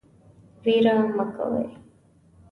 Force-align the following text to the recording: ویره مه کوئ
ویره 0.63 0.95
مه 1.15 1.25
کوئ 1.33 1.63